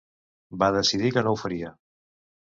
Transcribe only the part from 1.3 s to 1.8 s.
ho faria.